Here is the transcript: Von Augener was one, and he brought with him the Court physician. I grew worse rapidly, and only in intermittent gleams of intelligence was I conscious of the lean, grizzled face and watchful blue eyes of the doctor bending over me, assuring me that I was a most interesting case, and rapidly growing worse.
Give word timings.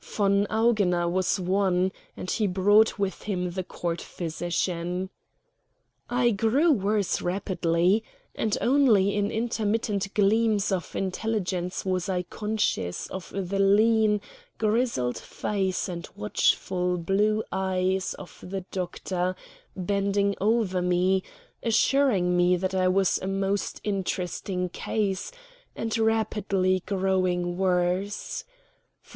Von 0.03 0.47
Augener 0.49 1.07
was 1.07 1.39
one, 1.39 1.91
and 2.17 2.31
he 2.31 2.47
brought 2.47 2.97
with 2.97 3.21
him 3.21 3.51
the 3.51 3.63
Court 3.63 4.01
physician. 4.01 5.11
I 6.09 6.31
grew 6.31 6.71
worse 6.71 7.21
rapidly, 7.21 8.03
and 8.33 8.57
only 8.61 9.15
in 9.15 9.29
intermittent 9.29 10.11
gleams 10.15 10.71
of 10.71 10.95
intelligence 10.95 11.85
was 11.85 12.09
I 12.09 12.23
conscious 12.23 13.05
of 13.11 13.29
the 13.29 13.59
lean, 13.59 14.21
grizzled 14.57 15.19
face 15.19 15.87
and 15.87 16.09
watchful 16.15 16.97
blue 16.97 17.43
eyes 17.51 18.15
of 18.15 18.39
the 18.41 18.61
doctor 18.71 19.35
bending 19.75 20.33
over 20.41 20.81
me, 20.81 21.21
assuring 21.61 22.35
me 22.35 22.55
that 22.57 22.73
I 22.73 22.87
was 22.87 23.19
a 23.21 23.27
most 23.27 23.79
interesting 23.83 24.67
case, 24.69 25.31
and 25.75 25.95
rapidly 25.95 26.81
growing 26.87 27.55
worse. 27.55 28.43